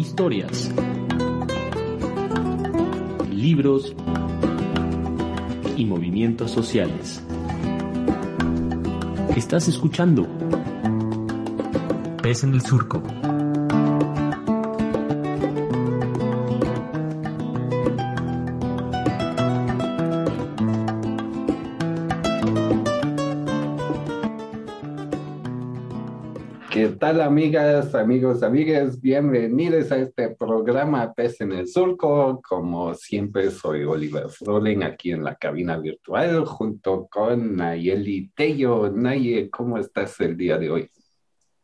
[0.00, 0.70] historias,
[3.30, 3.94] libros
[5.76, 7.22] y movimientos sociales.
[9.36, 10.26] Estás escuchando
[12.22, 13.19] Pez en el Surco.
[27.10, 29.00] Tal amigas, amigos, amigas?
[29.00, 32.40] Bienvenidos a este programa Pez en el Surco.
[32.40, 38.92] Como siempre, soy Oliver Frolen aquí en la cabina virtual junto con Nayeli Tello.
[38.92, 40.90] Naye, ¿cómo estás el día de hoy?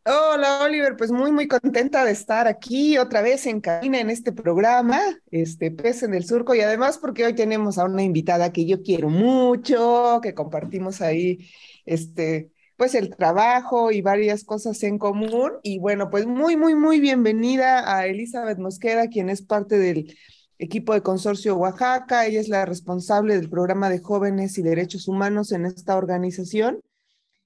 [0.05, 4.33] Hola Oliver, pues muy muy contenta de estar aquí otra vez en cabina en este
[4.33, 4.99] programa,
[5.31, 8.83] este Pez en el Surco y además porque hoy tenemos a una invitada que yo
[8.83, 11.47] quiero mucho, que compartimos ahí
[11.85, 15.53] este pues el trabajo y varias cosas en común.
[15.63, 20.15] Y bueno, pues muy, muy, muy bienvenida a Elizabeth Mosqueda, quien es parte del
[20.59, 22.25] equipo de Consorcio Oaxaca.
[22.27, 26.81] Ella es la responsable del programa de jóvenes y derechos humanos en esta organización.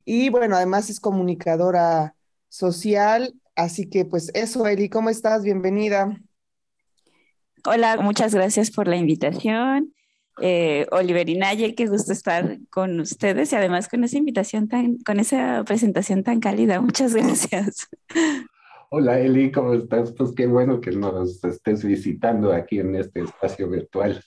[0.04, 2.16] Y bueno, además es comunicadora
[2.50, 3.34] social.
[3.56, 5.44] Así que pues eso, Eli, ¿cómo estás?
[5.44, 6.18] Bienvenida.
[7.66, 9.94] Hola, muchas gracias por la invitación
[10.40, 14.98] eh, Oliver y Naye, qué gusto estar con ustedes y además con esa invitación tan,
[15.00, 16.80] con esa presentación tan cálida.
[16.82, 17.90] Muchas gracias.
[18.90, 20.12] Hola Eli, ¿cómo estás?
[20.12, 24.22] Pues qué bueno que nos estés visitando aquí en este espacio virtual.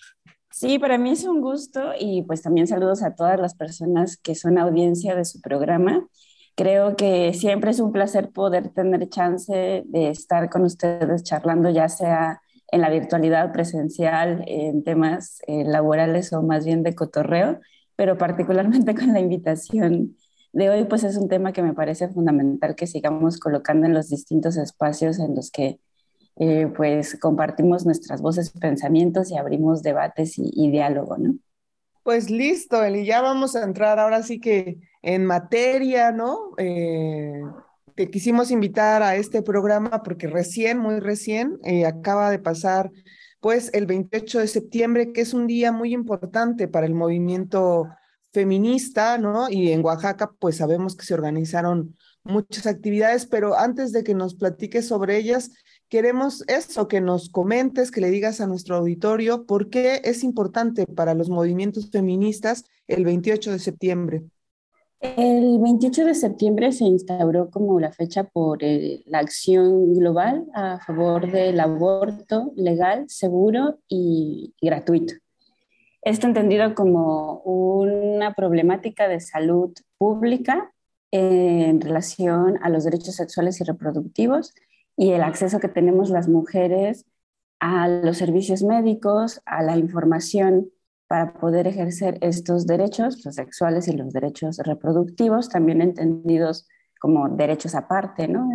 [0.51, 4.35] Sí, para mí es un gusto y pues también saludos a todas las personas que
[4.35, 6.07] son audiencia de su programa.
[6.55, 11.89] Creo que siempre es un placer poder tener chance de estar con ustedes charlando, ya
[11.89, 12.41] sea
[12.75, 17.61] en la virtualidad presencial, en temas eh, laborales o más bien de cotorreo,
[17.95, 20.17] pero particularmente con la invitación
[20.53, 24.09] de hoy, pues es un tema que me parece fundamental que sigamos colocando en los
[24.09, 25.79] distintos espacios en los que
[26.37, 31.37] eh, pues compartimos nuestras voces, pensamientos y abrimos debates y, diálogo, ¿no?
[32.03, 36.55] Pues listo, Eli, ya vamos a entrar ahora sí que en materia, ¿no?
[36.59, 37.41] Eh,
[37.95, 42.91] te quisimos invitar a este programa porque recién, muy recién, eh, acaba de pasar
[43.41, 47.89] pues el 28 de septiembre, que es un día muy importante para el movimiento
[48.33, 49.49] feminista, ¿no?
[49.49, 51.95] Y en Oaxaca pues sabemos que se organizaron
[52.25, 55.53] muchas actividades, pero antes de que nos platiques sobre ellas,
[55.89, 60.87] queremos eso, que nos comentes, que le digas a nuestro auditorio por qué es importante
[60.87, 64.25] para los movimientos feministas el 28 de septiembre.
[65.01, 70.79] El 28 de septiembre se instauró como la fecha por eh, la acción global a
[70.81, 75.15] favor del aborto legal, seguro y, gratuito.
[76.03, 80.73] Esto entendido como una problemática de salud pública
[81.11, 84.55] en relación a los derechos sexuales y reproductivos
[84.97, 87.07] y el acceso que tenemos las mujeres
[87.61, 90.71] a los servicios médicos, a la información
[91.15, 96.67] para poder ejercer estos derechos, los sexuales y los derechos reproductivos, también entendidos
[96.99, 98.51] como derechos aparte, ¿no?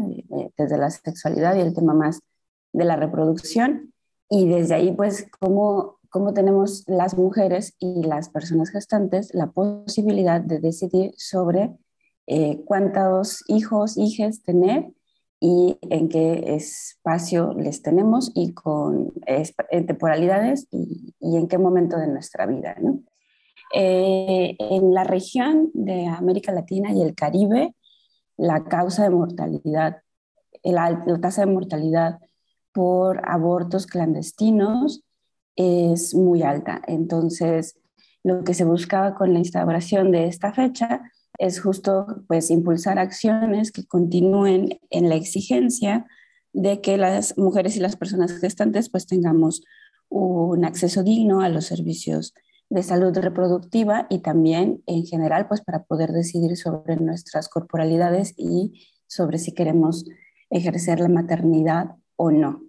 [0.57, 2.19] Desde la sexualidad y el tema más
[2.73, 3.93] de la reproducción.
[4.29, 10.41] Y desde ahí, pues, cómo, cómo tenemos las mujeres y las personas gestantes la posibilidad
[10.41, 11.77] de decidir sobre
[12.27, 14.91] eh, cuántos hijos, hijas tener
[15.39, 19.13] y en qué espacio les tenemos y con
[19.69, 22.75] temporalidades y, en qué momento de nuestra vida.
[23.73, 27.75] Eh, en la región de América Latina y el Caribe,
[28.35, 30.01] la causa de mortalidad,
[30.63, 32.19] la tasa de mortalidad
[32.73, 35.03] por abortos clandestinos
[35.55, 36.81] es muy alta.
[36.87, 37.79] Entonces,
[38.23, 41.01] lo que se buscaba con la instauración de esta fecha
[41.39, 46.05] es justo pues impulsar acciones que continúen en la exigencia
[46.53, 49.63] de que las mujeres y las personas gestantes pues tengamos
[50.09, 52.33] un acceso digno a los servicios
[52.69, 58.87] de salud reproductiva y también en general pues para poder decidir sobre nuestras corporalidades y
[59.07, 60.05] sobre si queremos
[60.49, 62.68] ejercer la maternidad o no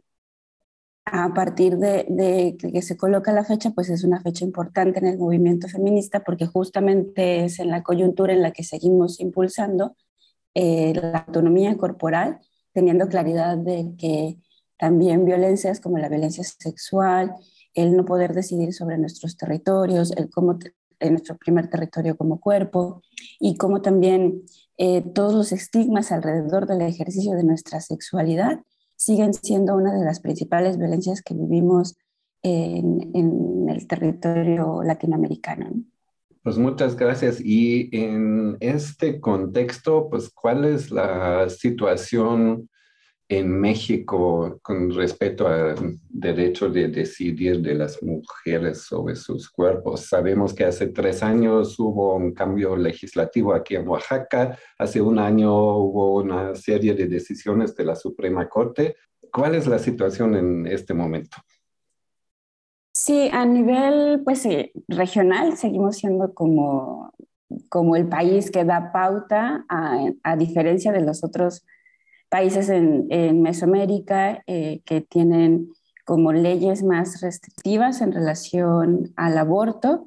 [1.12, 5.18] a partir de, que se coloca la fecha, pues es una fecha importante en el
[5.18, 9.96] movimiento feminista porque justamente es en la coyuntura en la que seguimos impulsando
[10.54, 12.38] eh, la autonomía corporal,
[12.72, 14.38] teniendo claridad de que
[14.78, 17.34] también violencias como la violencia sexual,
[17.74, 20.58] el no poder decidir sobre nuestros territorios, el cómo
[21.00, 23.02] en nuestro primer territorio como cuerpo
[23.38, 24.42] y cómo también
[24.76, 28.60] eh, todos los estigmas alrededor del ejercicio de nuestra sexualidad
[29.00, 31.96] siguen siendo una de las principales violencias que vivimos
[32.42, 35.70] en, el territorio latinoamericano.
[36.42, 37.40] Pues muchas gracias.
[37.42, 42.68] Y en este contexto, pues, ¿cuál es la situación
[43.30, 50.00] en México con respecto al derecho de decidir de las mujeres sobre sus cuerpos.
[50.00, 55.52] Sabemos que hace tres años hubo un cambio legislativo aquí en Oaxaca, hace un año
[55.52, 58.96] hubo una serie de decisiones de la Suprema Corte.
[59.32, 61.36] ¿Cuál es la situación en este momento?
[62.92, 64.44] Sí, a nivel pues,
[64.88, 67.14] regional seguimos siendo como,
[67.68, 71.79] como el país que da pauta, a, a diferencia de los otros países
[72.32, 75.72] en, Mesoamérica eh, que tienen
[76.04, 80.06] como leyes más restrictivas en relación al aborto.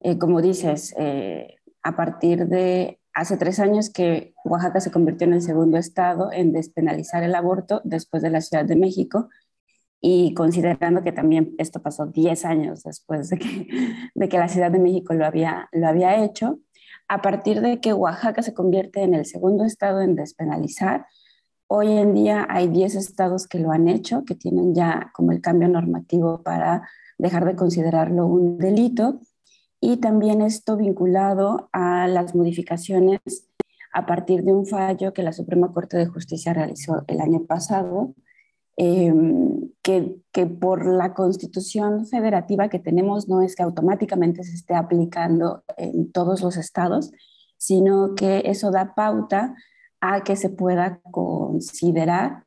[0.00, 5.34] Eh, como dices, eh, a partir de hace tres años que Oaxaca se convirtió en
[5.34, 9.28] el segundo estado en despenalizar el aborto después de la Ciudad de México
[10.00, 13.68] y considerando que también esto pasó 10 años después de que,
[14.14, 16.58] de que la Ciudad de México lo había, lo había hecho,
[17.08, 21.06] a partir de que Oaxaca se convierte en el segundo estado en despenalizar,
[21.74, 25.40] Hoy en día hay 10 estados que lo han hecho, que tienen ya como el
[25.40, 26.86] cambio normativo para
[27.16, 29.20] dejar de considerarlo un delito.
[29.80, 33.20] Y también esto vinculado a las modificaciones
[33.94, 38.14] a partir de un fallo que la Suprema Corte de Justicia realizó el año pasado,
[38.76, 44.74] em, que, que, por la constitución federativa que tenemos no es que automáticamente se esté
[44.74, 47.12] aplicando en todos los estados,
[47.56, 49.54] sino que eso da pauta
[50.02, 52.44] a que se pueda considerar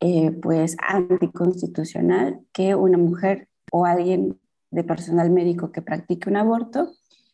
[0.00, 4.38] eh, pues anticonstitucional que una mujer o alguien
[4.70, 6.90] de personal médico que practique un aborto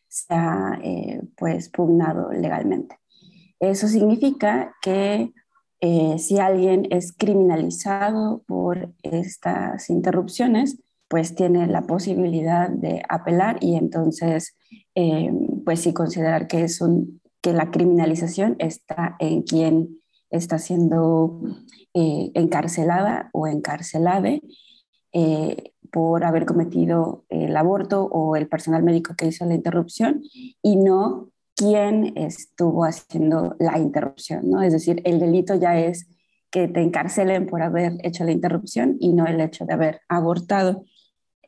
[0.06, 2.98] sea eh, pues pugnado legalmente.
[3.58, 5.32] Eso significa que
[5.80, 10.78] eh, si alguien es criminalizado por estas interrupciones,
[11.08, 14.56] pues tiene la posibilidad de apelar y entonces
[15.64, 20.00] pues sí considerar que es un que la criminalización está en quien
[20.30, 21.42] está siendo
[21.92, 24.30] eh, encarcelada o encarcelada
[25.12, 30.22] eh, por haber cometido el aborto o el personal médico que hizo la interrupción
[30.62, 34.62] y no quien estuvo haciendo la interrupción, ¿no?
[34.62, 36.08] Es decir, el delito ya es
[36.50, 40.86] que te encarcelen por haber hecho la interrupción y no el hecho de haber abortado.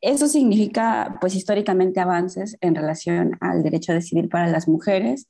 [0.03, 5.27] Eso significa, pues históricamente, avances en relación al derecho a decidir para las mujeres,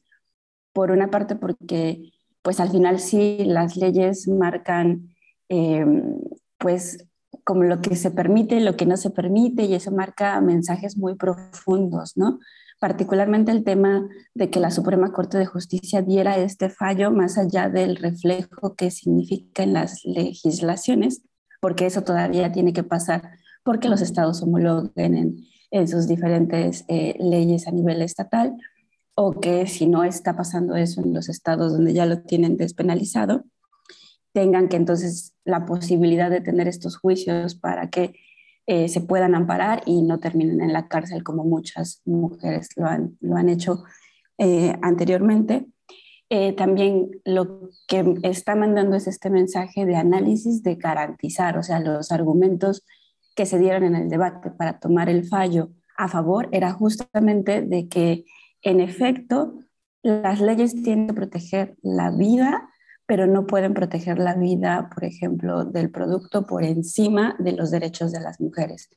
[0.76, 2.12] por una parte porque
[2.42, 5.08] pues al final sí las leyes marcan
[5.48, 6.20] em,
[6.58, 7.08] pues
[7.44, 11.14] como lo que se permite lo que no se permite y eso marca mensajes muy
[11.14, 12.40] profundos, ¿no?
[12.78, 17.70] Particularmente el tema de que la Suprema Corte de Justicia diera este fallo más allá
[17.70, 21.22] del reflejo que significa en las legislaciones,
[21.62, 23.22] porque eso todavía tiene que pasar
[23.64, 28.54] porque los estados homologuen en, sus diferentes eh, leyes a nivel estatal
[29.16, 33.44] o que si no está pasando eso en los estados donde ya lo tienen despenalizado,
[34.32, 38.12] tengan que entonces la posibilidad de tener estos juicios para que
[38.66, 43.16] eh, se puedan amparar y no terminen en la cárcel como muchas mujeres lo han,
[43.20, 43.84] lo han hecho
[44.36, 45.66] eh, anteriormente.
[46.28, 51.80] Eh, también lo que está mandando es este mensaje de análisis de garantizar, o sea,
[51.80, 52.84] los argumentos
[53.34, 57.88] que se dieron en el debate para tomar el fallo a favor era justamente de
[57.88, 58.24] que
[58.62, 59.60] en efecto,
[60.02, 62.68] las leyes tienen que proteger la vida,
[63.06, 68.12] pero no pueden proteger la vida, por ejemplo, del producto por encima de los derechos
[68.12, 68.88] de las mujeres,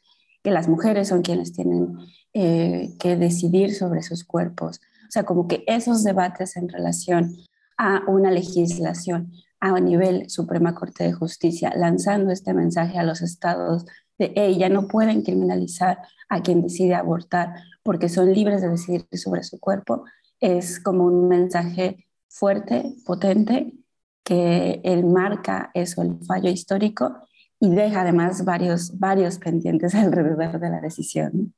[0.44, 1.98] que las mujeres son quienes tienen
[2.34, 4.82] eh, que decidir sobre sus cuerpos.
[5.08, 7.36] O sea, como que esos debates en relación
[7.78, 13.86] a una legislación a nivel Suprema Corte de Justicia, lanzando este mensaje a los estados
[14.18, 19.08] de, hey, ya no pueden criminalizar a quien decide abortar porque son libres de decidir
[19.14, 20.06] sobre su cuerpo,
[20.40, 23.74] es como un mensaje fuerte, potente,
[24.24, 27.16] que él marca eso, el fallo histórico,
[27.60, 31.54] y deja además varios, varios pendientes alrededor de la decisión.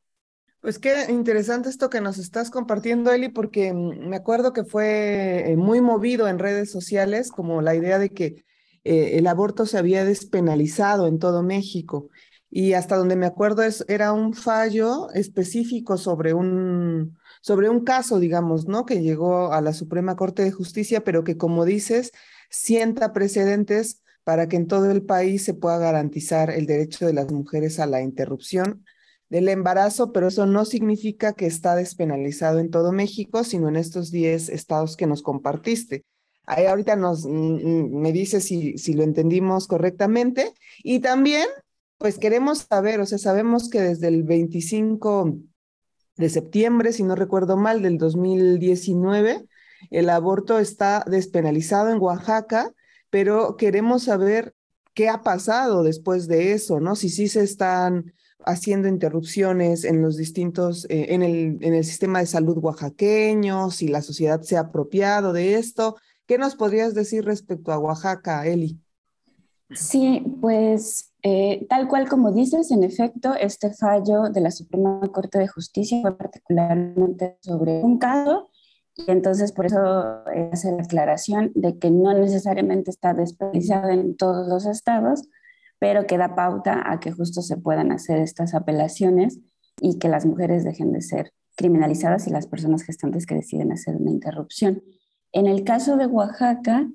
[0.62, 5.52] Pues qué interesante esto que nos estás compartiendo, Eli, porque mm, me acuerdo que fue
[5.52, 8.46] eh, muy movido en redes sociales como la idea de que
[8.84, 12.10] eh, el aborto se había despenalizado en todo México
[12.54, 18.20] y hasta donde me acuerdo es, era un fallo específico sobre un, sobre un caso,
[18.20, 18.86] digamos, ¿no?
[18.86, 22.12] Que llegó a la Suprema Corte de Justicia, pero que, como dices,
[22.50, 27.32] sienta precedentes para que en todo el país se pueda garantizar el derecho de las
[27.32, 28.86] mujeres a la interrupción
[29.30, 34.12] del embarazo, pero eso no significa que está despenalizado en todo México, sino en estos
[34.12, 36.04] 10 estados que nos compartiste.
[36.46, 40.54] Ahí ahorita nos, mm, mm, me dice si, si lo entendimos correctamente.
[40.84, 41.48] Y también
[42.02, 45.38] pues queremos saber, o sea, sabemos que desde el 25
[46.18, 49.46] de septiembre, si no recuerdo mal, del 2019,
[49.92, 52.72] el aborto está despenalizado en Oaxaca,
[53.12, 54.56] pero queremos saber
[54.96, 56.96] qué ha pasado después de eso, ¿no?
[56.96, 58.12] Si sí se están
[58.48, 63.90] haciendo interrupciones en los distintos, eh, en, el, en el sistema de salud oaxaqueño, si
[63.90, 65.98] la sociedad se ha apropiado de esto.
[66.26, 68.80] ¿Qué nos podrías decir respecto a Oaxaca, Eli?
[69.74, 75.40] Sí, pues eh, tal cual como dices, en efecto, este fallo de la Suprema Corte
[75.40, 78.50] de Justicia fue particularmente sobre un caso
[78.96, 79.80] y entonces por eso
[80.52, 85.28] hace la aclaración de que no necesariamente está desperdiciado en todos los estados,
[85.80, 89.40] pero que da pauta a que justo se puedan hacer estas apelaciones
[89.80, 93.96] y que las mujeres dejen de ser criminalizadas y las personas gestantes que deciden hacer
[93.96, 94.84] una interrupción.
[95.32, 96.88] En el caso de Oaxaca,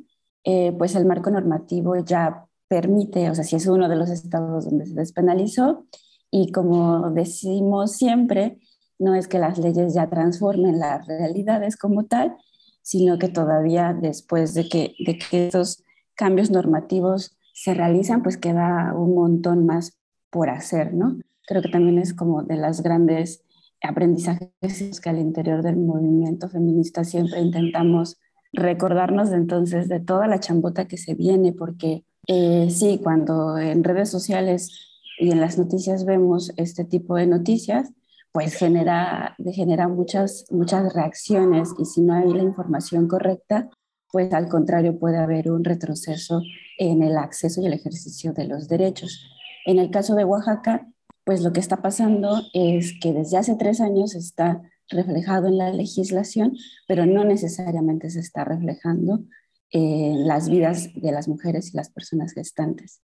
[0.45, 4.65] eh, pues el marco normativo ya permite, o sea, si es uno de los estados
[4.65, 5.87] donde se despenalizó,
[6.31, 8.59] y como decimos siempre,
[8.99, 12.37] no es que las leyes ya transformen las realidades como tal,
[12.83, 18.95] sino que todavía después de que, de que estos cambios normativos se realizan, pues queda
[18.95, 19.99] un montón más
[20.31, 21.19] por hacer, ¿no?
[21.47, 23.43] Creo que también es como de las grandes
[23.83, 28.19] aprendizajes que al interior del movimiento feminista siempre intentamos
[28.53, 33.85] recordarnos de entonces de toda la chambota que se viene, porque eh, sí, cuando en
[33.85, 34.71] redes sociales
[35.19, 37.93] y en las noticias vemos este tipo de noticias,
[38.33, 43.71] pues genera, genera muchas, muchas reacciones y si no hay la información correcta,
[44.13, 46.43] pues al contrario puede haber un retroceso
[46.79, 49.27] en el acceso y el ejercicio de los derechos.
[49.65, 50.87] En el caso de Oaxaca,
[51.25, 55.71] pues lo que está pasando es que desde hace tres años está reflejado en la
[55.71, 56.57] legislación,
[56.87, 59.21] pero no necesariamente se está reflejando
[59.71, 63.03] en las vidas de las mujeres y las personas gestantes.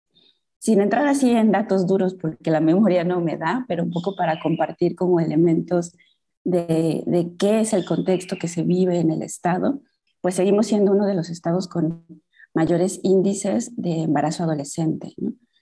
[0.59, 4.15] Sin entrar así en datos duros, porque la memoria no me da, pero un poco
[4.15, 5.97] para compartir como elementos
[6.45, 9.81] de, de qué es el contexto que se vive en el Estado,
[10.21, 12.05] pues seguimos siendo uno de los estados con
[12.55, 15.15] mayores índices de embarazo adolescente.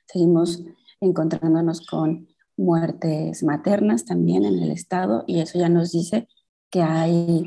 [0.06, 0.64] Seguimos
[1.00, 6.28] encontrándonos con muertes maternas también en el estado y eso ya nos dice
[6.70, 7.44] que hay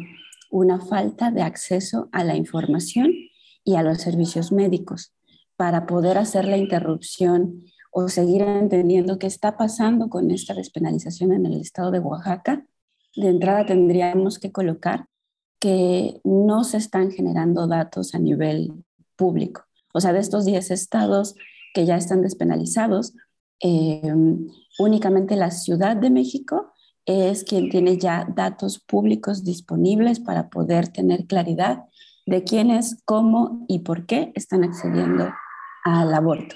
[0.49, 3.11] una falta de acceso a la información
[3.63, 5.13] y a los servicios médicos
[5.55, 11.45] para poder hacer la interrupción o seguir entendiendo qué está pasando con esta despenalización en
[11.45, 12.65] el estado de Oaxaca,
[13.15, 15.05] de entrada tendríamos que colocar
[15.59, 18.83] que no se están generando datos a nivel
[19.15, 19.65] público.
[19.93, 21.35] O sea, de estos 10 estados
[21.73, 23.13] que ya están despenalizados,
[23.59, 24.01] eh,
[24.79, 26.73] únicamente la Ciudad de México
[27.05, 31.83] es quien tiene ya datos públicos disponibles para poder tener claridad
[32.31, 35.29] de quiénes, cómo y por qué están accediendo
[35.83, 36.55] al aborto.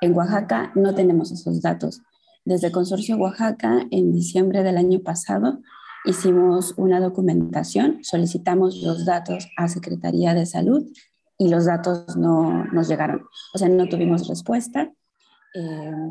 [0.00, 2.02] En Oaxaca no tenemos esos datos.
[2.44, 5.58] Desde Consorcio Oaxaca, en diciembre del año pasado,
[6.04, 10.86] hicimos una documentación, solicitamos los datos a Secretaría de Salud
[11.38, 13.22] y los datos no nos llegaron.
[13.52, 14.92] O sea, no tuvimos respuesta.
[15.54, 16.10] Eh,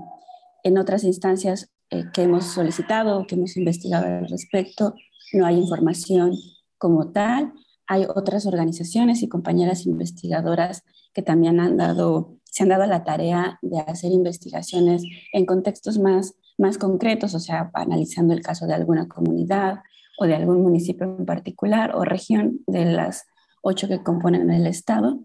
[0.63, 4.95] en otras instancias eh, que hemos solicitado, que hemos investigado al respecto,
[5.33, 6.33] no hay información
[6.77, 7.53] como tal.
[7.87, 14.11] Hay otras organizaciones y compañeras investigadoras que también se han dado la tarea de hacer
[14.11, 19.79] investigaciones en contextos más, más concretos, o sea, analizando el caso de alguna comunidad
[20.17, 23.25] o de algún municipio en particular o región de las
[23.61, 25.19] ocho que componen el Estado.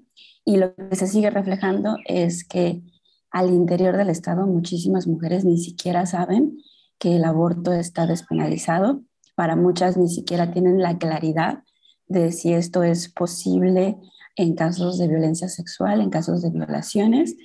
[0.44, 2.82] Y lo que se sigue reflejando es que
[3.30, 6.58] al interior del Estado muchísimas mujeres ni siquiera saben
[6.98, 9.02] que el aborto está despenalizado.
[9.34, 11.62] Para muchas ni siquiera tienen la claridad
[12.10, 13.96] de si esto es posible
[14.36, 17.36] en casos de violencia sexual, en casos de violaciones,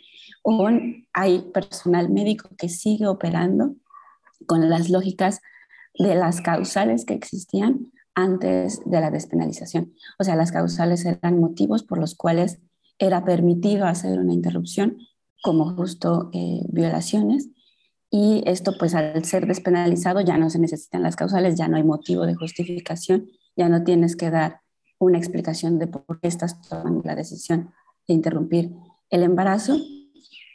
[0.43, 0.67] o
[1.13, 3.75] hay personal médico que sigue operando
[4.48, 5.41] con las lógicas
[5.98, 9.93] de las causales que existían antes de la despenalización.
[10.19, 12.60] O sea, las causales eran motivos por los cuales
[12.98, 14.98] era permitido hacer una interrupción
[15.43, 17.50] como justo eh, violaciones.
[18.10, 21.84] Y esto, pues al ser despenalizado, ya no se necesitan las causales, ya no hay
[21.84, 24.62] motivo de justificación, ya no tienes que dar
[25.00, 27.71] una explicación de por qué estás tomando la decisión
[28.07, 28.71] de interrumpir
[29.09, 29.77] el embarazo.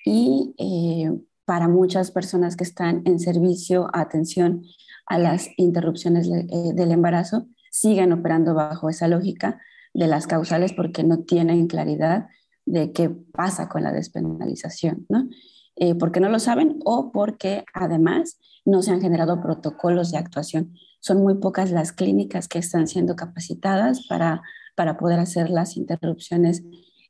[0.04, 1.10] Y eh,
[1.44, 4.62] para muchas personas que están en servicio, atención
[5.06, 9.60] a las interrupciones eh, del embarazo, siguen operando bajo esa lógica
[9.92, 12.28] de las causales porque no tienen claridad
[12.66, 15.28] de qué pasa con la despenalización, ¿no?
[15.76, 20.74] Eh, porque no lo saben o porque además no se han generado protocolos de actuación.
[21.00, 24.42] Son muy pocas las clínicas que están siendo capacitadas para,
[24.76, 26.62] para poder hacer las interrupciones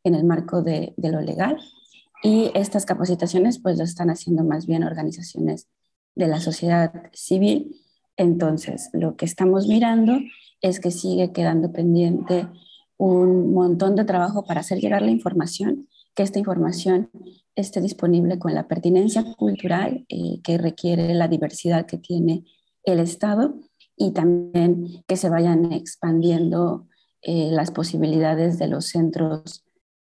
[0.04, 1.58] en el marco de, lo legal.
[2.22, 5.68] Y estas capacitaciones pues lo están haciendo más bien organizaciones
[6.14, 7.76] de la sociedad civil.
[8.16, 10.18] Entonces, lo que estamos mirando
[10.60, 12.46] es que sigue quedando pendiente
[12.98, 17.10] un montón de trabajo para hacer llegar la información que esta información
[17.54, 22.44] esté disponible con la pertinencia cultural eh, que requiere la diversidad que tiene
[22.84, 23.54] el Estado
[24.00, 26.88] y también que se vayan expandiendo
[27.20, 29.66] eh, las posibilidades de los centros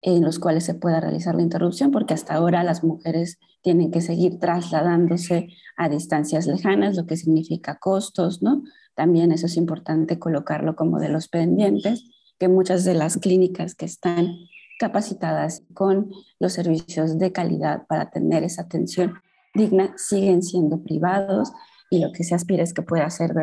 [0.02, 4.00] en los cuales se pueda realizar la interrupción, porque hasta ahora las mujeres tienen que
[4.00, 8.62] seguir trasladándose a distancias lejanas, lo que significa costos, ¿no?
[8.94, 12.04] También eso es importante colocarlo como de los pendientes,
[12.38, 14.36] que muchas de las clínicas que están
[14.78, 19.14] capacitadas con los servicios de calidad para tener esa atención
[19.54, 21.50] digna siguen siendo privados
[21.92, 23.34] y lo que se aspira es que pueda ser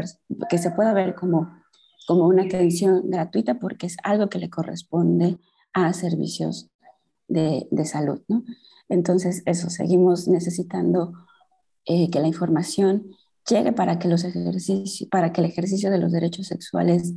[0.49, 1.53] que se pueda ver como
[2.07, 5.37] como una atención gratuita porque es algo que le corresponde
[5.73, 6.71] a servicios
[7.27, 8.43] de, de salud, ¿no?
[8.87, 11.13] Entonces, eso, seguimos necesitando
[11.85, 13.11] eh, que la información
[13.47, 17.13] llegue para que, los ejercicios, para que el ejercicio de los derechos sexuales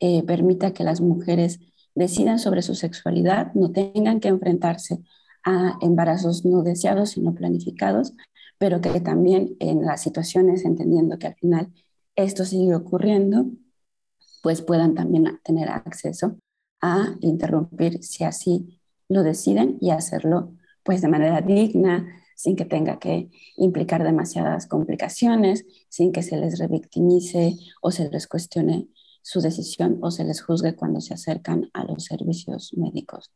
[0.00, 1.58] eh, permita que las mujeres
[1.94, 4.98] decidan sobre su sexualidad, no tengan que enfrentarse
[5.42, 8.12] a embarazos no deseados, sino planificados,
[8.58, 11.72] pero que también en las situaciones, entendiendo que al final
[12.14, 13.46] esto sigue ocurriendo,
[14.42, 16.36] pues puedan también tener acceso
[16.80, 22.98] a interrumpir si así lo deciden y hacerlo pues de manera digna, sin que tenga
[22.98, 28.88] que implicar demasiadas complicaciones, sin que se les revictimice o se les cuestione
[29.22, 33.32] su decisión o se les juzgue cuando se acercan a los servicios médicos.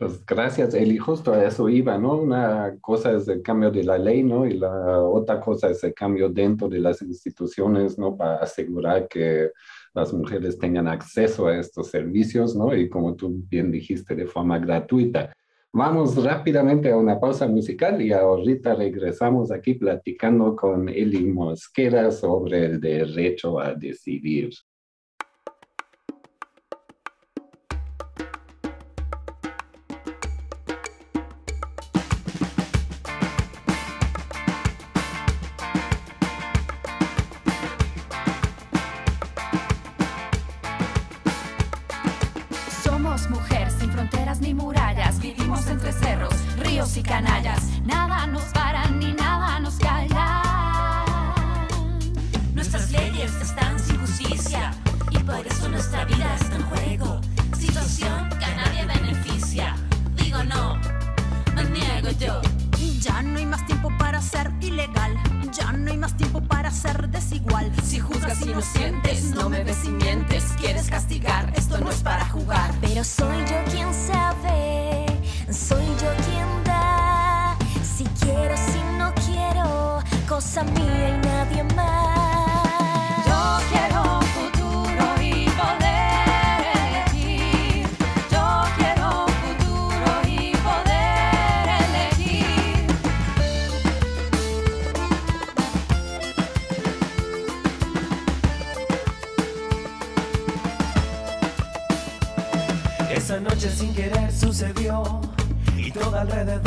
[0.00, 0.96] Pues gracias, Eli.
[0.96, 2.16] Justo a eso iba, ¿no?
[2.16, 4.46] Una cosa es el cambio de la ley, ¿no?
[4.46, 8.16] Y la otra cosa es el cambio dentro de las instituciones, ¿no?
[8.16, 9.50] Para asegurar que
[9.92, 12.74] las mujeres tengan acceso a estos servicios, ¿no?
[12.74, 15.34] Y como tú bien dijiste, de forma gratuita.
[15.70, 22.64] Vamos rápidamente a una pausa musical y ahorita regresamos aquí platicando con Eli Mosquera sobre
[22.64, 24.48] el derecho a decidir.
[46.80, 51.04] y canallas, nada nos para ni nada nos calla.
[52.54, 54.72] Nuestras leyes están sin justicia
[55.10, 57.20] y por eso nuestra vida está en juego.
[57.58, 59.76] Situación que a nadie beneficia.
[60.16, 60.80] Digo no,
[61.54, 62.40] me niego yo.
[63.00, 65.18] Ya no hay más tiempo para ser ilegal.
[65.52, 67.70] Ya no hay más tiempo para ser desigual.
[67.84, 70.44] Si juzgas inocentes, no me ves y mientes.
[70.58, 72.72] Quieres castigar, esto no es para jugar.
[72.80, 75.04] Pero soy yo quien sabe,
[75.50, 76.69] soy yo quien
[78.20, 83.26] quiero si no quiero, cosa mía y nadie más.
[83.26, 87.86] Yo quiero un futuro y poder elegir.
[88.30, 92.86] Yo quiero un futuro y poder elegir.
[103.10, 105.20] Esa noche sin querer sucedió
[105.76, 106.59] y todo alrededor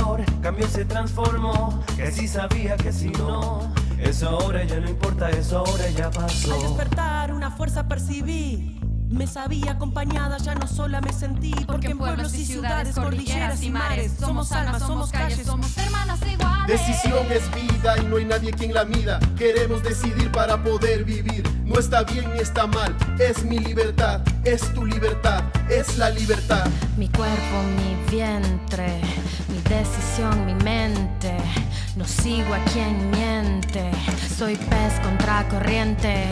[9.34, 11.54] sabía acompañada, ya no sola me sentí.
[11.66, 16.68] Porque, en pueblos y ciudades, cordilleras y mares, somos almas, somos calles, somos hermanas iguales.
[16.68, 19.20] Decisión es vida y no hay nadie quien la mida.
[19.36, 21.44] Queremos decidir para poder vivir.
[21.66, 26.68] No está bien ni está mal, es mi libertad, es tu libertad, es la libertad.
[26.98, 29.02] Mi cuerpo, mi vientre,
[29.74, 31.36] decisión, mi mente.
[31.96, 33.92] No sigo a quien miente,
[34.38, 36.28] soy pez contra corriente.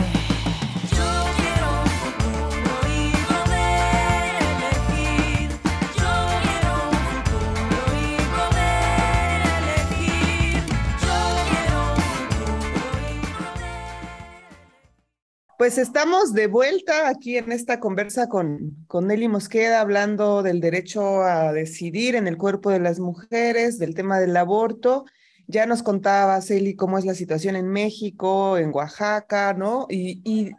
[15.62, 21.22] Pues estamos de vuelta aquí en esta conversa con, con Nelly Mosqueda hablando del derecho
[21.22, 25.04] a decidir en el cuerpo de las mujeres, del tema del aborto.
[25.46, 29.86] Ya nos contaba, Celi, cómo es la situación en México, en Oaxaca, ¿no?
[29.88, 30.50] Y,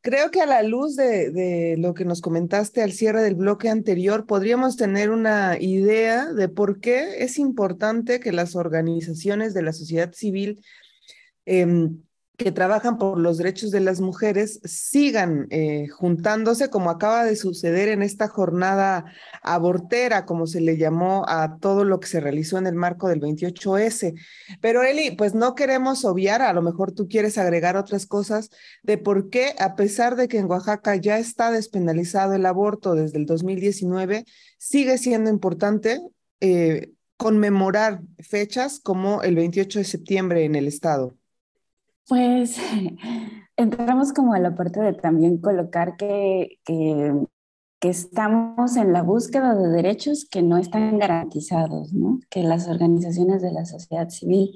[0.00, 4.26] creo que a la luz de, lo que nos comentaste al cierre del bloque anterior,
[4.26, 10.12] podríamos tener una idea de por qué es importante que las organizaciones de la sociedad
[10.12, 10.60] civil
[11.46, 12.00] em,
[12.44, 17.90] que trabajan por los derechos de las mujeres sigan eh, juntándose, como acaba de suceder
[17.90, 19.04] en esta jornada
[19.42, 23.20] abortera, como se le llamó a todo lo que se realizó en el marco del
[23.20, 24.14] 28S.
[24.62, 28.48] Pero Eli, pues no queremos obviar, a lo mejor tú quieres agregar otras cosas,
[28.82, 33.18] de por qué, a pesar de que en Oaxaca ya está despenalizado el aborto desde
[33.18, 34.24] el 2019,
[34.56, 36.00] sigue siendo importante
[36.40, 41.19] eh, conmemorar fechas como el 28 de septiembre en el Estado?
[42.10, 42.56] Pues
[43.56, 47.14] entramos como a la parte de también colocar que, que,
[47.82, 52.18] estamos en la búsqueda de derechos que no están garantizados, ¿no?
[52.28, 54.50] que las organizaciones de la sociedad civil,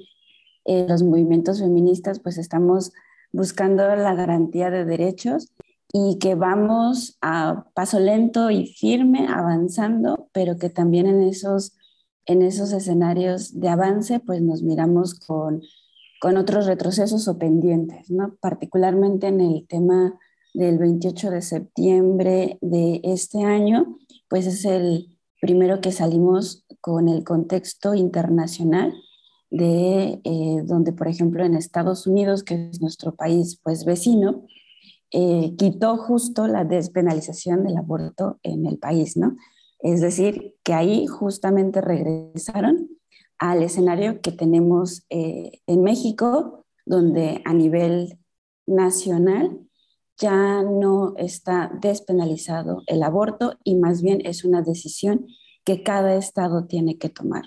[0.65, 2.91] eh, los movimientos feministas, pues estamos
[3.31, 5.53] buscando la garantía de derechos
[5.93, 11.77] y que vamos a paso lento y firme avanzando, pero que también en esos,
[12.25, 15.61] en esos escenarios de avance pues nos miramos con
[16.25, 18.35] con otros retrocesos o pendientes, ¿no?
[18.41, 20.19] particularmente en el tema
[20.55, 27.23] del 28 de septiembre de este año, pues es el primero que salimos con el
[27.23, 28.91] contexto internacional
[29.51, 34.47] de eh, donde, por ejemplo, en Estados Unidos, que es nuestro país pues vecino,
[35.11, 39.37] eh, quitó justo la despenalización del aborto en el país, ¿no?
[39.77, 42.94] Es decir, que ahí justamente regresaron
[43.39, 48.19] al escenario que tenemos eh, en México, donde a nivel
[48.65, 49.59] nacional
[50.17, 55.27] ya no está despenalizado el aborto y más bien es una decisión
[55.63, 57.43] que cada estado tiene que tomar,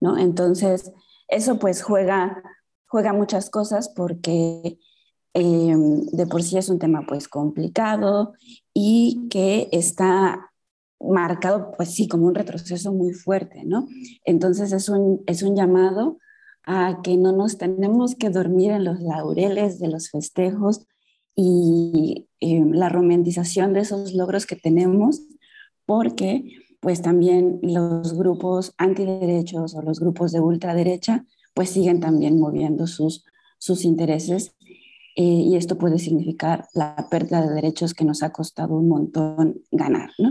[0.00, 0.16] ¿no?
[0.16, 0.92] Entonces,
[1.28, 2.42] eso pues juega,
[2.86, 4.78] juega muchas cosas porque
[5.34, 8.32] em, de por sí es un tema pues complicado
[8.72, 10.52] y que está
[11.00, 13.86] marcado, pues sí, como un retroceso muy fuerte, ¿no?
[14.24, 16.18] Entonces es un, es un llamado
[16.64, 20.86] a que no nos tenemos que dormir en los laureles de los festejos
[21.36, 25.20] y eh, la romantización de esos logros que tenemos,
[25.84, 32.86] porque pues también los grupos antiderechos o los grupos de ultraderecha pues siguen también moviendo
[32.86, 33.24] sus,
[33.58, 34.55] sus intereses
[35.18, 39.62] eh, y esto puede significar la pérdida de derechos que nos ha costado un montón
[39.70, 40.30] ganar, ¿no?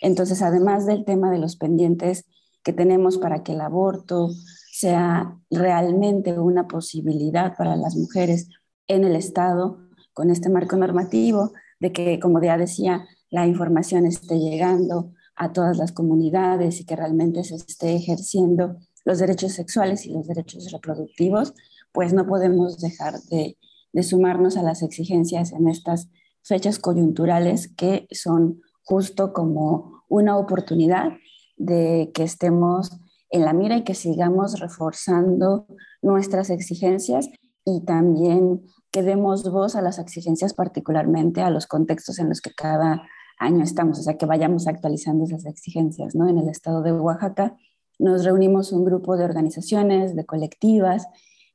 [0.00, 2.24] Entonces, además del tema de los pendientes
[2.62, 4.30] que tenemos para que el aborto
[4.72, 8.48] sea realmente una posibilidad para las mujeres
[8.88, 9.80] en el Estado,
[10.14, 15.76] con este marco normativo, de que, como ya decía, la información esté llegando a todas
[15.76, 21.52] las comunidades y que realmente se esté ejerciendo los derechos sexuales y los derechos reproductivos,
[21.92, 23.58] pues no podemos dejar de,
[23.92, 26.08] de sumarnos a las exigencias en estas
[26.42, 31.12] fechas coyunturales que son justo como una oportunidad
[31.56, 32.98] de que estemos
[33.30, 35.66] en la mira y que sigamos reforzando
[36.02, 37.28] nuestras exigencias
[37.64, 42.52] y también que demos voz a las exigencias, particularmente a los contextos en los que
[42.52, 43.02] cada
[43.38, 46.28] año estamos, o sea, que vayamos actualizando esas exigencias, ¿no?
[46.28, 47.56] En el estado de Oaxaca
[47.98, 51.06] nos reunimos un grupo de organizaciones, de colectivas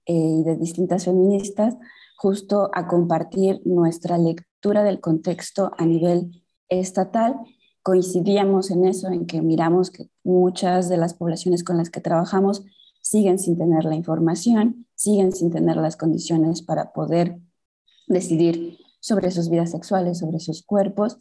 [0.05, 1.75] eh, y de distintas feministas,
[2.17, 7.35] justo a compartir nuestra lectura del contexto a nivel estatal,
[7.83, 12.63] coincidíamos en eso, en que miramos que muchas de las poblaciones con las que trabajamos
[13.01, 17.39] siguen sin tener la información, siguen sin tener las condiciones para poder
[18.07, 21.17] decidir sobre sus vidas sexuales, sobre sus cuerpos,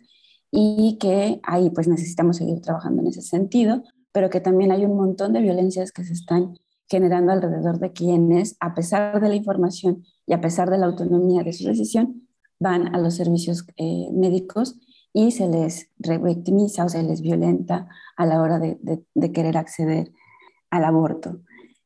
[0.50, 3.82] y que ahí pues necesitamos seguir trabajando en ese sentido,
[4.12, 6.56] pero que también hay un montón de violencias que se están
[6.88, 11.42] generando alrededor de quienes, a pesar de la información y a pesar de la autonomía
[11.42, 14.78] de su decisión, van a los servicios eh, médicos
[15.12, 18.78] y se les revictimiza o se les violenta a la hora de,
[19.32, 20.12] querer acceder
[20.70, 21.40] al aborto.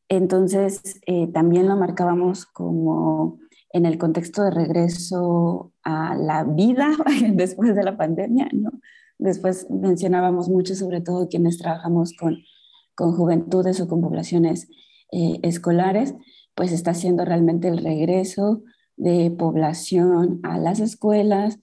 [0.08, 3.38] Entonces, eh, también lo marcábamos como
[3.72, 6.90] en el contexto de regreso a la vida
[7.32, 8.70] después de la pandemia, ¿no?
[9.18, 12.38] Después mencionábamos mucho, sobre todo quienes trabajamos con,
[12.94, 14.68] con juventudes o con poblaciones
[15.12, 16.14] eh, escolares,
[16.54, 18.62] pues está siendo realmente el regreso
[18.96, 21.58] de población a las escuelas,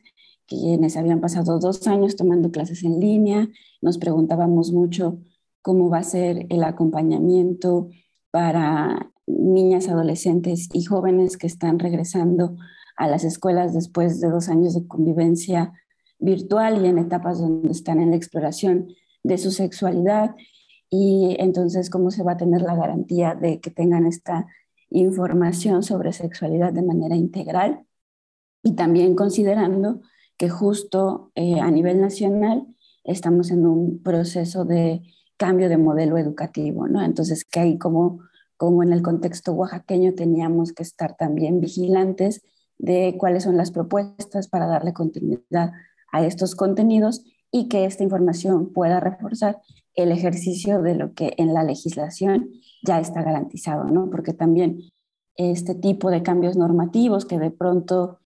[0.47, 3.49] quienes habían pasado dos años tomando clases en línea,
[3.81, 5.19] nos preguntábamos mucho
[5.61, 7.89] cómo va a ser el acompañamiento
[8.31, 12.55] para niñas, adolescentes y jóvenes que están regresando
[12.95, 15.73] a las escuelas después de dos años de convivencia
[16.19, 18.87] virtual y en etapas donde están en la exploración
[19.23, 20.35] de su sexualidad
[20.89, 24.47] y entonces cómo se va a tener la garantía de que tengan esta
[24.89, 27.85] información sobre sexualidad de manera integral
[28.63, 30.01] y también considerando
[30.37, 32.67] que justo eh, a nivel nacional
[33.03, 35.01] estamos en un proceso de
[35.37, 37.01] cambio de modelo educativo, ¿no?
[37.03, 38.21] Entonces, que ahí como,
[38.57, 42.43] como en el contexto oaxaqueño teníamos que estar también vigilantes
[42.77, 45.71] de cuáles son las propuestas para darle continuidad
[46.11, 49.61] a estos contenidos y que esta información pueda reforzar
[49.97, 52.51] el ejercicio de lo que en la legislación
[52.85, 54.09] ya está garantizado, ¿no?
[54.09, 54.83] Porque también
[55.35, 58.19] este tipo de cambios normativos que de pronto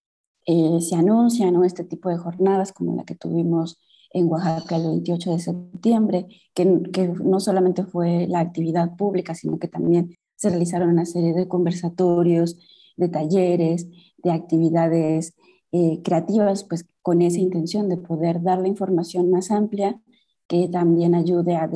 [0.46, 1.64] eh, se anuncian.
[1.64, 3.80] Este tipo de jornadas como la que tuvimos
[4.12, 9.58] en Oaxaca el 28 de septiembre, que, que no solamente fue la actividad pública, sino
[9.58, 12.58] que también se realizaron una serie de conversatorios,
[12.98, 15.36] de talleres, de actividades
[15.72, 20.02] eh, creativas, pues con esa intención de poder dar la información más amplia
[20.52, 21.70] que también ayude a,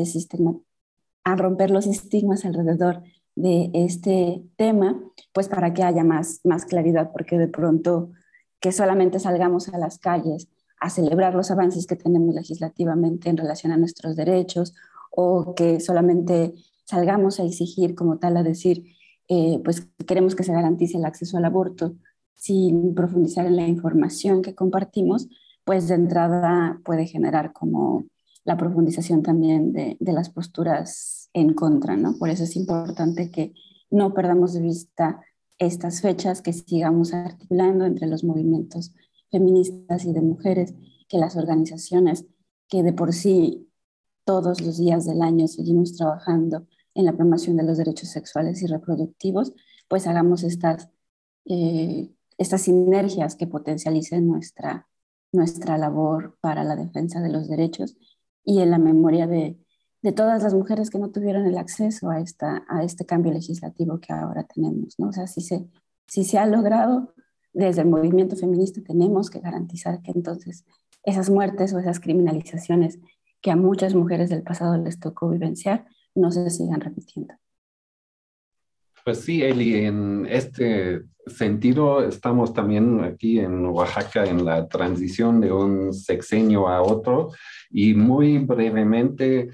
[1.23, 5.01] a romper los estigmas alrededor de este tema,
[5.33, 8.11] pues para que haya más, más claridad, porque de pronto
[8.59, 10.49] que solamente salgamos a las calles
[10.81, 14.75] a celebrar los avances que tenemos legislativamente en relación a nuestros derechos
[15.09, 18.83] o que solamente salgamos a exigir como tal a decir,
[19.29, 21.95] eh, pues queremos que se garantice el acceso al aborto
[22.33, 25.29] sin profundizar en la información que compartimos,
[25.63, 28.03] pues de entrada puede generar como
[28.45, 32.17] la profundización también de, de las posturas en contra, ¿no?
[32.17, 33.53] Por eso es importante que
[33.89, 35.21] no perdamos de vista
[35.57, 38.93] estas fechas, que sigamos articulando entre los movimientos
[39.31, 40.73] feministas y de mujeres,
[41.07, 42.25] que las organizaciones
[42.67, 43.69] que de por sí
[44.23, 48.67] todos los días del año seguimos trabajando en la promoción de los derechos sexuales y
[48.67, 49.53] reproductivos,
[49.87, 50.89] pues hagamos estas,
[51.45, 54.87] eh, estas sinergias que potencialicen nuestra,
[55.31, 57.97] nuestra labor para la defensa de los derechos
[58.45, 59.57] y en la memoria de,
[60.15, 64.13] todas las mujeres que no tuvieron el acceso a, esta, a este cambio legislativo que
[64.13, 64.93] ahora tenemos.
[64.99, 65.07] ¿no?
[65.07, 65.67] O sea, si se,
[66.07, 67.15] si se ha logrado
[67.53, 70.63] desde el movimiento feminista, tenemos que garantizar que entonces
[71.03, 72.99] esas muertes o esas criminalizaciones
[73.41, 77.33] que a muchas mujeres del pasado les tocó vivenciar, no se sigan repitiendo.
[79.05, 85.51] Pues sí, Eli, en este sentido estamos también aquí en Oaxaca en la transición de
[85.51, 87.29] un sexenio a otro
[87.69, 89.49] y muy brevemente,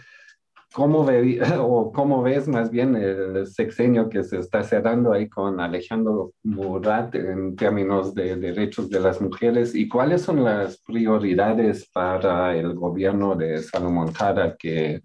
[0.73, 5.59] ¿cómo, ve, o cómo ves más bien el sexenio que se está cerrando ahí con
[5.59, 12.55] Alejandro Murat en términos de derechos de las mujeres y cuáles son las prioridades para
[12.55, 15.01] el gobierno de Salomón Jara que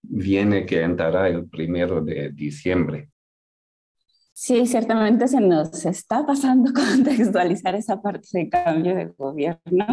[0.00, 3.10] viene que entrará el primero de diciembre.
[4.42, 9.84] Sí, ciertamente se nos está pasando contextualizar esa parte de cambio de gobierno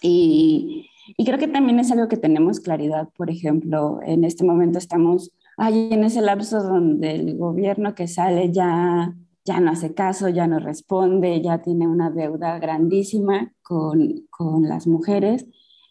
[0.00, 0.86] y,
[1.24, 3.08] creo que también es algo que tenemos claridad.
[3.16, 8.52] Por ejemplo, en este momento estamos ahí en ese lapso donde el gobierno que sale
[8.52, 9.12] ya,
[9.44, 14.86] ya no hace caso, ya no responde, ya tiene una deuda grandísima con, con las
[14.86, 15.46] mujeres.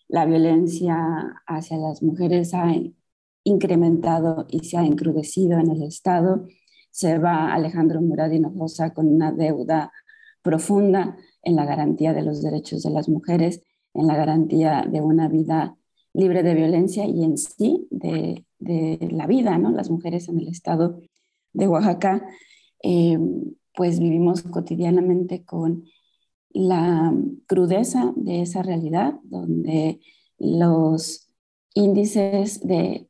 [0.07, 2.73] La violencia hacia las mujeres ha
[3.43, 6.47] incrementado y se ha encrudecido en el Estado.
[6.91, 9.91] Se va Alejandro Murad Hinojosa con una deuda
[10.41, 13.61] profunda en la garantía de los derechos de las mujeres,
[13.93, 15.75] en la garantía de una vida
[16.13, 18.45] libre de violencia y en sí de,
[19.11, 19.71] la vida, ¿no?
[19.71, 21.01] Las mujeres en el Estado
[21.53, 22.27] de Oaxaca,
[22.83, 23.17] eh,
[23.73, 25.85] pues vivimos cotidianamente con
[26.49, 27.13] la
[27.47, 29.99] crudeza de esa realidad, donde
[30.37, 31.29] los
[31.73, 33.07] índices de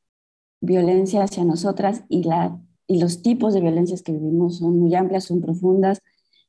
[0.62, 5.26] violencia hacia nosotras y, la, y los tipos de violencias que vivimos son muy amplias,
[5.26, 6.02] son profundas,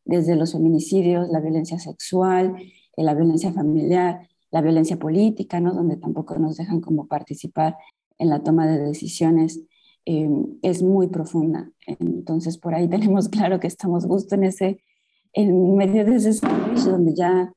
[0.06, 2.56] desde los feminicidios, la violencia sexual,
[2.96, 5.74] eh, la violencia familiar, la violencia política, ¿no?
[5.74, 7.76] donde tampoco nos dejan como participar
[8.16, 9.60] en la toma de decisiones,
[10.06, 10.30] eh,
[10.62, 11.70] es muy profunda.
[11.86, 14.82] Entonces, por ahí tenemos claro que estamos justo en ese,
[15.34, 17.52] en medio de ese sándwich donde ya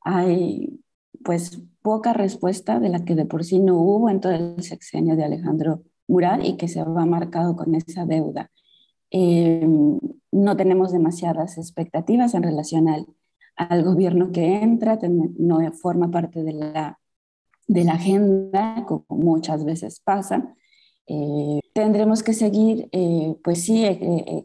[0.00, 0.80] hay
[1.22, 5.14] pues poca respuesta de la que de por sí no hubo en todo el sexenio
[5.14, 8.50] de Alejandro Murat y que se va marcado con esa deuda.
[9.10, 9.66] Eh,
[10.32, 13.06] no tenemos demasiadas expectativas en relación al,
[13.56, 14.98] al gobierno que entra,
[15.38, 16.98] no forma parte de la,
[17.68, 20.54] de la agenda, como muchas veces pasa.
[21.06, 23.84] Eh, tendremos que seguir, eh, pues sí,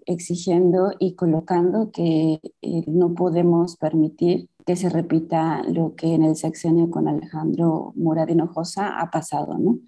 [0.05, 2.39] exigiendo y colocando que
[2.85, 8.99] no podemos permitir que se repita lo que en el sexenio con Alejandro Murad Hinojosa
[8.99, 9.79] ha pasado, ¿no?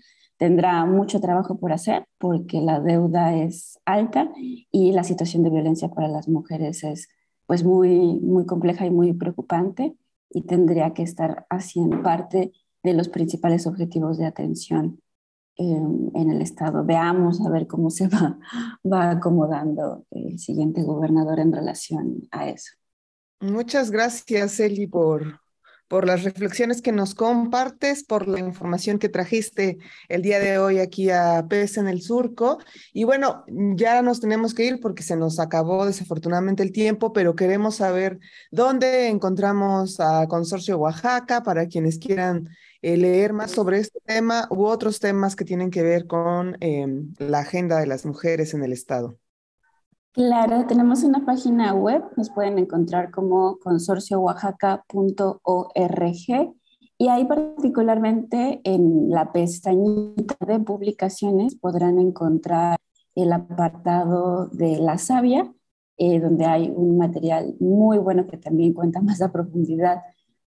[0.41, 5.89] Tendrá mucho trabajo por hacer porque la deuda es alta y la situación de violencia
[5.89, 7.09] para las mujeres es
[7.45, 9.95] pues muy, muy compleja y muy preocupante
[10.31, 14.99] y tendría que estar haciendo parte de los principales objetivos de atención
[15.57, 16.83] en, en el Estado.
[16.83, 18.39] Veamos a ver cómo se va,
[18.83, 22.71] va acomodando el siguiente gobernador en relación a eso.
[23.41, 25.39] Muchas gracias, Eli, por,
[25.91, 29.77] por las reflexiones que nos compartes, por la información que trajiste
[30.07, 32.59] el día de hoy aquí a PES en el Surco.
[32.93, 33.43] Y bueno,
[33.75, 38.19] ya nos tenemos que ir porque se nos acabó desafortunadamente el tiempo, pero queremos saber
[38.51, 42.47] dónde encontramos a Consorcio Oaxaca para quienes quieran
[42.81, 47.13] eh, leer más sobre este tema u otros temas que tienen que ver con em,
[47.17, 49.20] la agenda de las mujeres en el Estado.
[50.13, 56.55] Claro, tenemos una página web, nos pueden encontrar como consorciooaxaca.org
[56.97, 62.77] Y ahí particularmente en la pestañita de publicaciones podrán encontrar
[63.15, 65.49] el apartado de la savia,
[65.97, 70.01] eh, donde hay un material muy bueno que también cuenta más a profundidad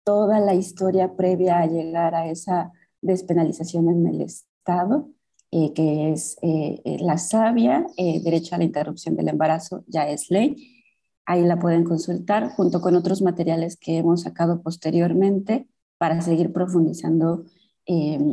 [0.04, 5.10] toda la historia previa a llegar a esa despenalización en el Estado,
[5.54, 10.84] eh, que es eh, la savia, derecho a la interrupción del embarazo, ya es ley.
[11.26, 17.46] Ahí la pueden consultar junto con otros materiales que hemos sacado posteriormente para seguir profundizando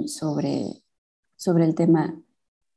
[0.06, 0.82] sobre,
[1.36, 2.20] sobre el tema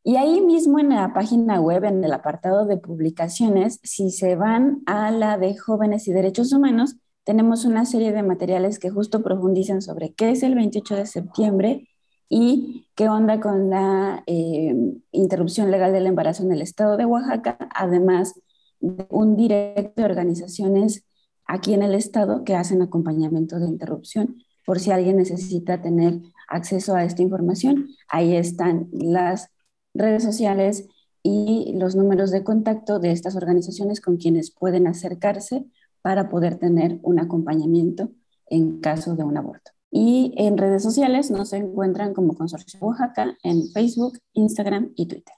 [0.06, 4.84] y ahí mismo en la página web, en el apartado de publicaciones, si se van
[4.86, 9.82] a la de jóvenes y derechos humanos, tenemos una serie de materiales que justo profundizan
[9.82, 11.88] sobre qué es el 28 de septiembre
[12.30, 14.76] y qué onda con la eh,
[15.12, 18.34] interrupción legal del embarazo en el estado de Oaxaca, además
[18.80, 21.06] de un directo de organizaciones
[21.46, 26.96] aquí en el estado que hacen acompañamiento de interrupción por si alguien necesita tener acceso
[26.96, 27.90] a esta información.
[28.08, 29.50] Ahí están las
[29.94, 30.88] redes sociales
[31.22, 35.66] y los números de contacto de estas organizaciones con quienes pueden acercarse
[36.02, 38.10] para poder tener un acompañamiento
[38.48, 39.72] en caso de un aborto.
[39.96, 45.36] Y en redes sociales nos encuentran como Consorcio Oaxaca en Facebook, Instagram y Twitter.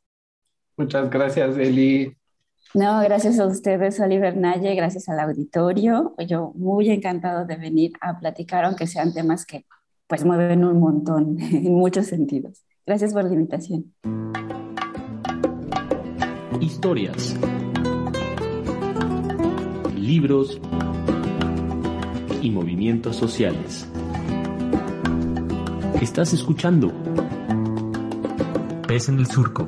[0.78, 2.16] Muchas gracias, Eli.
[2.74, 6.16] No, gracias a ustedes, Oliver Naye, gracias al auditorio.
[6.26, 9.66] Yo muy encantado de venir a platicar, aunque sean temas que
[10.08, 12.64] pues mueven un montón en muchos sentidos.
[12.86, 13.94] Gracias por la invitación
[16.62, 17.36] historias,
[19.96, 20.60] libros
[22.42, 23.88] y movimientos sociales.
[26.02, 26.92] Estás escuchando
[28.88, 29.68] Pez en el Surco.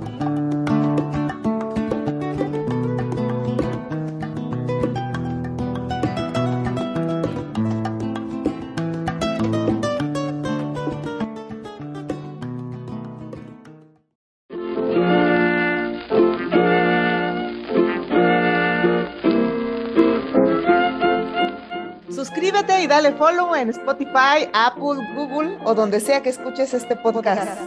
[23.07, 27.61] Dale follow en Spotify, Apple, Google o donde sea que escuches este podcast.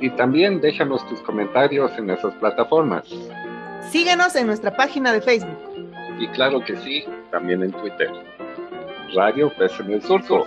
[0.00, 3.08] Y también déjanos tus comentarios en esas plataformas.
[3.90, 5.58] Síguenos en nuestra página de Facebook.
[6.18, 8.10] Y claro que sí, también en Twitter.
[9.14, 10.44] Radio Pes en el Surco.